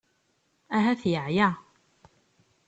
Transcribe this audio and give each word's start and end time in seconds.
Ahat 0.75 1.01
yeɛya. 1.11 1.49